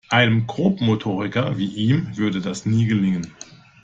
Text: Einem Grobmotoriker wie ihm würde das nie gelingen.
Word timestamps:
Einem 0.09 0.47
Grobmotoriker 0.47 1.59
wie 1.59 1.67
ihm 1.67 2.17
würde 2.17 2.41
das 2.41 2.65
nie 2.65 2.87
gelingen. 2.87 3.35